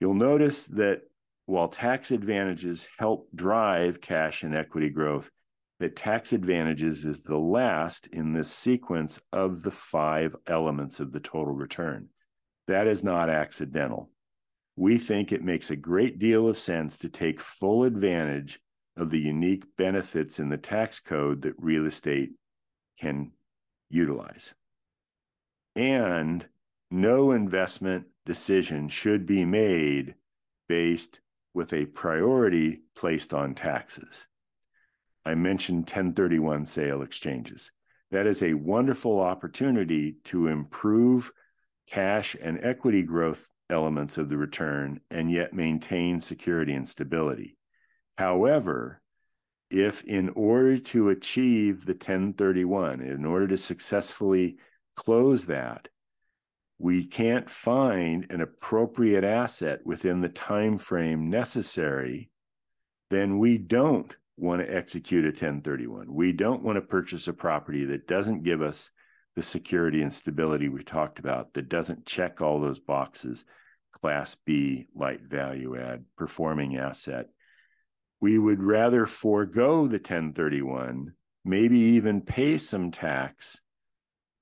You'll 0.00 0.14
notice 0.14 0.66
that 0.68 1.02
while 1.46 1.68
tax 1.68 2.10
advantages 2.10 2.88
help 2.98 3.28
drive 3.34 4.00
cash 4.00 4.42
and 4.42 4.56
equity 4.56 4.88
growth, 4.88 5.30
that 5.82 5.96
tax 5.96 6.32
advantages 6.32 7.04
is 7.04 7.22
the 7.22 7.36
last 7.36 8.06
in 8.12 8.32
this 8.32 8.48
sequence 8.48 9.18
of 9.32 9.64
the 9.64 9.70
five 9.72 10.36
elements 10.46 11.00
of 11.00 11.10
the 11.10 11.18
total 11.18 11.52
return. 11.52 12.08
That 12.68 12.86
is 12.86 13.02
not 13.02 13.28
accidental. 13.28 14.08
We 14.76 14.96
think 14.96 15.32
it 15.32 15.42
makes 15.42 15.70
a 15.70 15.76
great 15.76 16.20
deal 16.20 16.46
of 16.46 16.56
sense 16.56 16.98
to 16.98 17.08
take 17.08 17.40
full 17.40 17.82
advantage 17.82 18.60
of 18.96 19.10
the 19.10 19.18
unique 19.18 19.64
benefits 19.76 20.38
in 20.38 20.50
the 20.50 20.56
tax 20.56 21.00
code 21.00 21.42
that 21.42 21.58
real 21.58 21.84
estate 21.86 22.30
can 23.00 23.32
utilize. 23.90 24.54
And 25.74 26.46
no 26.92 27.32
investment 27.32 28.06
decision 28.24 28.86
should 28.86 29.26
be 29.26 29.44
made 29.44 30.14
based 30.68 31.18
with 31.54 31.72
a 31.72 31.86
priority 31.86 32.82
placed 32.94 33.34
on 33.34 33.56
taxes. 33.56 34.28
I 35.24 35.34
mentioned 35.34 35.80
1031 35.80 36.66
sale 36.66 37.02
exchanges. 37.02 37.70
That 38.10 38.26
is 38.26 38.42
a 38.42 38.54
wonderful 38.54 39.20
opportunity 39.20 40.16
to 40.24 40.48
improve 40.48 41.32
cash 41.88 42.36
and 42.40 42.58
equity 42.62 43.02
growth 43.02 43.48
elements 43.70 44.18
of 44.18 44.28
the 44.28 44.36
return 44.36 45.00
and 45.10 45.30
yet 45.30 45.54
maintain 45.54 46.20
security 46.20 46.74
and 46.74 46.88
stability. 46.88 47.56
However, 48.18 49.00
if 49.70 50.04
in 50.04 50.28
order 50.30 50.78
to 50.78 51.08
achieve 51.08 51.86
the 51.86 51.94
1031, 51.94 53.00
in 53.00 53.24
order 53.24 53.48
to 53.48 53.56
successfully 53.56 54.58
close 54.94 55.46
that, 55.46 55.88
we 56.78 57.06
can't 57.06 57.48
find 57.48 58.26
an 58.28 58.40
appropriate 58.40 59.24
asset 59.24 59.80
within 59.84 60.20
the 60.20 60.28
time 60.28 60.76
frame 60.76 61.30
necessary, 61.30 62.28
then 63.08 63.38
we 63.38 63.56
don't 63.56 64.14
want 64.36 64.62
to 64.62 64.74
execute 64.74 65.24
a 65.24 65.28
1031. 65.28 66.12
We 66.12 66.32
don't 66.32 66.62
want 66.62 66.76
to 66.76 66.82
purchase 66.82 67.28
a 67.28 67.32
property 67.32 67.84
that 67.86 68.08
doesn't 68.08 68.42
give 68.42 68.62
us 68.62 68.90
the 69.34 69.42
security 69.42 70.02
and 70.02 70.12
stability 70.12 70.68
we 70.68 70.82
talked 70.82 71.18
about, 71.18 71.54
that 71.54 71.68
doesn't 71.68 72.06
check 72.06 72.42
all 72.42 72.60
those 72.60 72.80
boxes, 72.80 73.44
class 73.92 74.34
B, 74.34 74.88
light 74.94 75.22
value 75.22 75.78
add, 75.78 76.04
performing 76.16 76.76
asset. 76.76 77.28
We 78.20 78.38
would 78.38 78.62
rather 78.62 79.06
forego 79.06 79.86
the 79.86 79.96
1031, 79.96 81.14
maybe 81.44 81.78
even 81.78 82.20
pay 82.20 82.58
some 82.58 82.90
tax, 82.90 83.60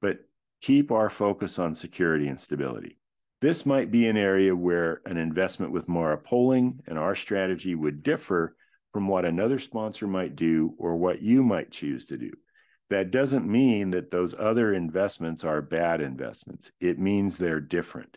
but 0.02 0.18
keep 0.61 0.90
our 0.90 1.09
focus 1.09 1.59
on 1.59 1.75
security 1.75 2.28
and 2.28 2.40
stability. 2.40 2.99
This 3.40 3.64
might 3.64 3.90
be 3.90 4.06
an 4.06 4.18
area 4.18 4.54
where 4.54 5.00
an 5.06 5.16
investment 5.16 5.73
with 5.73 5.88
Mara 5.88 6.18
Poling 6.18 6.80
and 6.87 6.99
our 6.99 7.14
strategy 7.14 7.75
would 7.75 8.02
differ 8.02 8.54
from 8.92 9.09
what 9.09 9.25
another 9.25 9.59
sponsor 9.59 10.06
might 10.06 10.37
do 10.37 10.75
or 10.78 10.97
what 10.97 11.23
you 11.23 11.42
might 11.42 11.70
choose 11.70 12.06
to 12.06 12.18
do. 12.18 12.30
That 12.90 13.11
doesn't 13.12 13.47
mean 13.47 13.90
that 13.90 14.11
those 14.11 14.35
other 14.37 14.75
investments 14.75 15.44
are 15.44 15.62
bad 15.62 16.00
investments. 16.00 16.72
It 16.81 16.98
means 16.98 17.37
they're 17.37 17.61
different. 17.61 18.16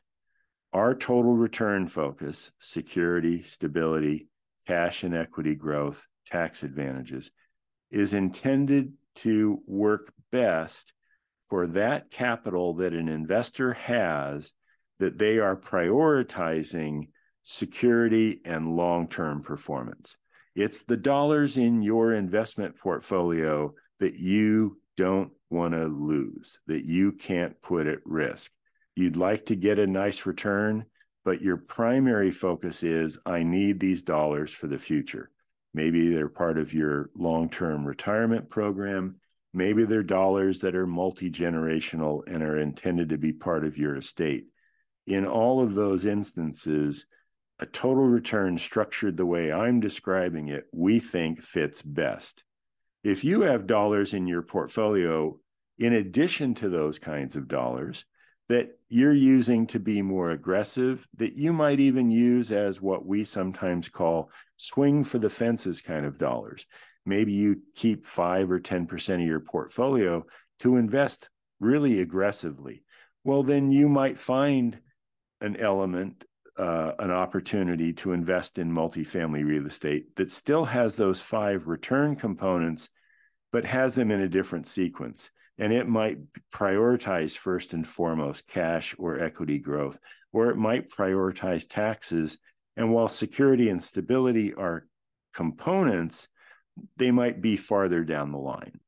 Our 0.73 0.95
total 0.95 1.35
return 1.35 1.87
focus, 1.87 2.51
security, 2.59 3.43
stability, 3.43 4.29
cash 4.65 5.03
and 5.03 5.15
equity 5.15 5.53
growth, 5.53 6.07
tax 6.25 6.63
advantages, 6.63 7.29
is 7.91 8.15
intended 8.15 8.93
to 9.17 9.61
work 9.67 10.11
best 10.31 10.93
for 11.47 11.67
that 11.67 12.09
capital 12.09 12.73
that 12.73 12.93
an 12.93 13.07
investor 13.07 13.73
has 13.73 14.53
that 14.97 15.19
they 15.19 15.37
are 15.37 15.55
prioritizing 15.55 17.09
security 17.43 18.41
and 18.43 18.75
long 18.75 19.07
term 19.07 19.43
performance. 19.43 20.17
It's 20.55 20.83
the 20.83 20.97
dollars 20.97 21.57
in 21.57 21.81
your 21.81 22.13
investment 22.13 22.77
portfolio 22.77 23.73
that 23.99 24.15
you 24.15 24.77
don't 24.97 25.31
want 25.49 25.73
to 25.73 25.85
lose, 25.85 26.59
that 26.67 26.85
you 26.85 27.11
can't 27.11 27.59
put 27.61 27.87
at 27.87 27.99
risk. 28.05 28.51
You'd 28.95 29.17
like 29.17 29.47
to 29.47 29.55
get 29.55 29.79
a 29.79 29.87
nice 29.87 30.25
return, 30.25 30.85
but 31.25 31.41
your 31.41 31.57
primary 31.57 32.31
focus 32.31 32.83
is 32.83 33.17
I 33.25 33.43
need 33.43 33.79
these 33.79 34.03
dollars 34.03 34.51
for 34.51 34.67
the 34.67 34.77
future. 34.77 35.31
Maybe 35.73 36.09
they're 36.09 36.29
part 36.29 36.59
of 36.59 36.73
your 36.73 37.09
long 37.15 37.49
term 37.49 37.85
retirement 37.85 38.49
program. 38.49 39.15
Maybe 39.53 39.85
they're 39.85 40.03
dollars 40.03 40.59
that 40.59 40.75
are 40.75 40.87
multi 40.87 41.31
generational 41.31 42.21
and 42.27 42.43
are 42.43 42.59
intended 42.59 43.09
to 43.09 43.17
be 43.17 43.33
part 43.33 43.65
of 43.65 43.77
your 43.77 43.95
estate. 43.95 44.45
In 45.07 45.25
all 45.25 45.61
of 45.61 45.73
those 45.73 46.05
instances, 46.05 47.05
a 47.59 47.65
total 47.65 48.05
return 48.05 48.57
structured 48.57 49.17
the 49.17 49.25
way 49.25 49.51
I'm 49.51 49.79
describing 49.79 50.47
it, 50.47 50.65
we 50.73 50.99
think 50.99 51.41
fits 51.41 51.81
best. 51.81 52.43
If 53.03 53.23
you 53.23 53.41
have 53.41 53.67
dollars 53.67 54.13
in 54.13 54.27
your 54.27 54.41
portfolio, 54.41 55.39
in 55.77 55.93
addition 55.93 56.55
to 56.55 56.69
those 56.69 56.99
kinds 56.99 57.35
of 57.35 57.47
dollars, 57.47 58.05
that 58.49 58.77
you're 58.89 59.13
using 59.13 59.65
to 59.67 59.79
be 59.79 60.01
more 60.01 60.31
aggressive, 60.31 61.07
that 61.15 61.35
you 61.35 61.53
might 61.53 61.79
even 61.79 62.11
use 62.11 62.51
as 62.51 62.81
what 62.81 63.05
we 63.05 63.23
sometimes 63.23 63.89
call 63.89 64.29
swing 64.57 65.03
for 65.03 65.17
the 65.17 65.29
fences 65.29 65.81
kind 65.81 66.05
of 66.05 66.17
dollars. 66.17 66.65
Maybe 67.05 67.33
you 67.33 67.61
keep 67.75 68.05
five 68.05 68.51
or 68.51 68.59
10% 68.59 69.15
of 69.15 69.21
your 69.21 69.39
portfolio 69.39 70.25
to 70.59 70.77
invest 70.77 71.29
really 71.59 71.99
aggressively. 72.01 72.83
Well, 73.23 73.43
then 73.43 73.71
you 73.71 73.87
might 73.87 74.17
find 74.17 74.79
an 75.41 75.57
element 75.57 76.25
uh, 76.57 76.93
an 76.99 77.11
opportunity 77.11 77.93
to 77.93 78.13
invest 78.13 78.57
in 78.57 78.71
multifamily 78.71 79.45
real 79.45 79.65
estate 79.65 80.15
that 80.15 80.31
still 80.31 80.65
has 80.65 80.95
those 80.95 81.19
five 81.19 81.67
return 81.67 82.15
components, 82.15 82.89
but 83.51 83.65
has 83.65 83.95
them 83.95 84.11
in 84.11 84.21
a 84.21 84.29
different 84.29 84.67
sequence. 84.67 85.31
And 85.57 85.71
it 85.71 85.87
might 85.87 86.17
prioritize 86.51 87.37
first 87.37 87.73
and 87.73 87.87
foremost 87.87 88.47
cash 88.47 88.95
or 88.97 89.19
equity 89.19 89.59
growth, 89.59 89.99
or 90.31 90.49
it 90.49 90.57
might 90.57 90.89
prioritize 90.89 91.67
taxes. 91.67 92.37
And 92.75 92.91
while 92.91 93.07
security 93.07 93.69
and 93.69 93.81
stability 93.81 94.53
are 94.53 94.87
components, 95.33 96.27
they 96.97 97.11
might 97.11 97.41
be 97.41 97.55
farther 97.55 98.03
down 98.03 98.31
the 98.31 98.39
line. 98.39 98.79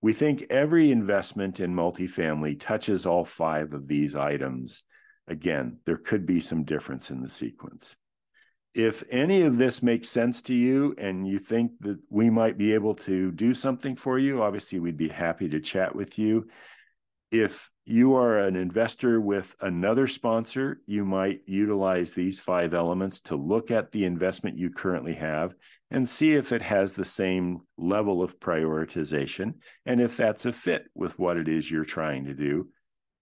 We 0.00 0.12
think 0.12 0.46
every 0.50 0.90
investment 0.90 1.60
in 1.60 1.74
multifamily 1.74 2.60
touches 2.60 3.06
all 3.06 3.24
five 3.24 3.72
of 3.72 3.88
these 3.88 4.14
items 4.14 4.82
Again, 5.28 5.78
there 5.84 5.96
could 5.96 6.26
be 6.26 6.40
some 6.40 6.64
difference 6.64 7.10
in 7.10 7.22
the 7.22 7.28
sequence. 7.28 7.96
If 8.74 9.02
any 9.10 9.42
of 9.42 9.56
this 9.56 9.82
makes 9.82 10.08
sense 10.08 10.42
to 10.42 10.54
you 10.54 10.94
and 10.98 11.26
you 11.26 11.38
think 11.38 11.72
that 11.80 11.98
we 12.10 12.28
might 12.28 12.58
be 12.58 12.74
able 12.74 12.94
to 12.96 13.32
do 13.32 13.54
something 13.54 13.96
for 13.96 14.18
you, 14.18 14.42
obviously 14.42 14.78
we'd 14.78 14.98
be 14.98 15.08
happy 15.08 15.48
to 15.48 15.60
chat 15.60 15.96
with 15.96 16.18
you. 16.18 16.48
If 17.30 17.72
you 17.86 18.14
are 18.16 18.38
an 18.38 18.54
investor 18.54 19.20
with 19.20 19.56
another 19.60 20.06
sponsor, 20.06 20.82
you 20.86 21.04
might 21.04 21.40
utilize 21.46 22.12
these 22.12 22.38
five 22.38 22.74
elements 22.74 23.20
to 23.22 23.36
look 23.36 23.70
at 23.70 23.92
the 23.92 24.04
investment 24.04 24.58
you 24.58 24.70
currently 24.70 25.14
have 25.14 25.54
and 25.90 26.08
see 26.08 26.34
if 26.34 26.52
it 26.52 26.62
has 26.62 26.92
the 26.92 27.04
same 27.04 27.60
level 27.78 28.22
of 28.22 28.38
prioritization 28.40 29.54
and 29.86 30.00
if 30.00 30.16
that's 30.16 30.44
a 30.44 30.52
fit 30.52 30.84
with 30.94 31.18
what 31.18 31.36
it 31.36 31.48
is 31.48 31.70
you're 31.70 31.84
trying 31.84 32.24
to 32.24 32.34
do. 32.34 32.68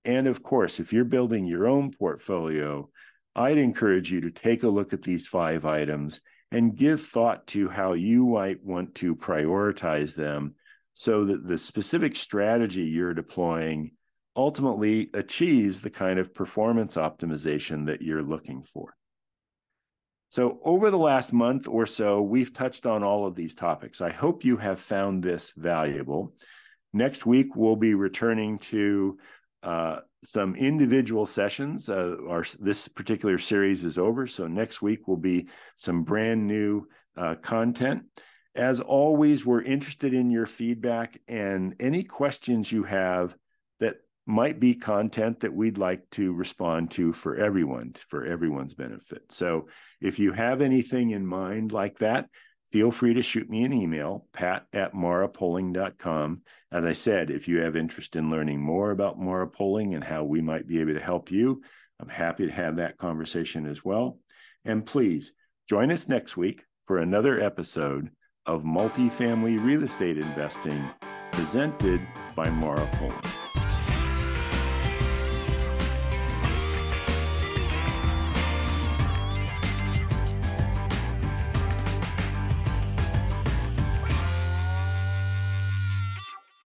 And 0.05 0.27
of 0.27 0.43
course, 0.43 0.81
if 0.81 0.93
you're 0.93 1.05
building 1.05 1.47
your 1.47 1.67
own 1.67 1.91
portfolio, 1.93 2.89
I'd 3.35 3.59
encourage 3.59 4.13
you 4.13 4.21
to 4.23 4.31
take 4.31 4.63
a 4.63 4.69
look 4.69 4.93
at 4.93 5.03
these 5.03 5.27
five 5.27 5.65
items 5.65 6.21
and 6.51 6.77
give 6.77 7.01
thought 7.01 7.47
to 7.49 7.69
how 7.69 7.95
you 7.95 8.27
might 8.27 8.63
want 8.63 8.95
to 8.97 9.17
prioritize 9.17 10.15
them 10.15 10.55
so 10.93 11.25
that 11.25 11.47
the 11.47 11.59
specific 11.59 12.15
strategy 12.15 12.83
you're 12.83 13.15
deploying 13.15 13.91
ultimately 14.37 15.11
achieves 15.15 15.81
the 15.81 15.91
kind 15.91 16.19
of 16.19 16.35
performance 16.35 16.97
optimization 16.97 17.87
that 17.87 18.03
you're 18.03 18.23
looking 18.23 18.63
for. 18.63 18.95
So, 20.31 20.59
over 20.65 20.91
the 20.91 20.99
last 20.99 21.33
month 21.33 21.69
or 21.69 21.87
so, 21.87 22.21
we've 22.21 22.53
touched 22.53 22.87
on 22.87 23.05
all 23.05 23.27
of 23.27 23.37
these 23.37 23.55
topics. 23.55 24.01
I 24.01 24.11
hope 24.11 24.45
you 24.45 24.57
have 24.57 24.81
found 24.81 25.23
this 25.23 25.53
valuable. 25.57 26.33
Next 26.93 27.25
week, 27.27 27.55
we'll 27.55 27.77
be 27.77 27.95
returning 27.95 28.59
to 28.59 29.19
uh, 29.65 30.01
some 30.23 30.55
individual 30.55 31.27
sessions. 31.27 31.89
Uh, 31.89 32.17
our 32.29 32.45
this 32.61 32.87
particular 32.87 33.39
series 33.39 33.85
is 33.85 33.99
over, 33.99 34.27
so 34.27 34.47
next 34.47 34.83
week 34.83 35.09
will 35.09 35.17
be 35.17 35.49
some 35.77 36.05
brand 36.05 36.47
new 36.47 36.87
uh, 37.17 37.35
content. 37.37 38.03
As 38.55 38.81
always, 38.81 39.45
we're 39.45 39.63
interested 39.63 40.15
in 40.15 40.31
your 40.31 40.47
feedback 40.47 41.21
and 41.27 41.75
any 41.81 42.05
questions 42.05 42.71
you 42.71 42.85
have 42.85 43.37
that 43.81 43.97
might 44.27 44.61
be 44.61 44.75
content 44.75 45.41
that 45.41 45.53
we'd 45.53 45.79
like 45.79 46.09
to 46.11 46.33
respond 46.33 46.91
to 46.93 47.13
for 47.13 47.37
everyone, 47.37 47.95
for 48.09 48.25
everyone's 48.25 48.75
benefit. 48.75 49.23
So 49.31 49.69
if 50.01 50.19
you 50.19 50.33
have 50.33 50.61
anything 50.61 51.11
in 51.11 51.27
mind 51.27 51.73
like 51.73 51.99
that, 51.99 52.29
feel 52.75 52.91
free 52.91 53.15
to 53.15 53.23
shoot 53.23 53.49
me 53.49 53.63
an 53.63 53.73
email, 53.73 54.27
pat 54.33 54.67
at 54.73 54.95
marapoling.com. 54.95 56.43
As 56.73 56.85
I 56.85 56.91
said, 56.91 57.31
if 57.31 57.47
you 57.47 57.61
have 57.61 57.77
interest 57.77 58.17
in 58.17 58.33
learning 58.33 58.61
more 58.61 58.91
about 58.91 59.17
Mara 59.17 59.47
Poling 59.47 59.95
and 59.95 60.03
how 60.03 60.25
we 60.25 60.41
might 60.41 60.67
be 60.67 60.81
able 60.81 60.95
to 60.95 61.01
help 61.01 61.31
you, 61.31 61.63
I'm 62.01 62.09
happy 62.09 62.47
to 62.47 62.53
have 62.53 62.75
that 62.79 62.99
conversation 62.99 63.65
as 63.65 63.85
well. 63.85 64.19
And 64.65 64.85
please 64.85 65.31
join 65.69 65.93
us 65.93 66.09
next 66.09 66.37
week 66.37 66.65
for 66.89 66.99
another 66.99 67.41
episode 67.41 68.11
of 68.45 68.65
Multifamily 68.65 69.65
Real 69.65 69.85
Estate 69.85 70.19
Investing 70.19 70.85
presented 71.31 72.05
by 72.35 72.51
Mara 72.51 72.89
Poling. 72.95 73.44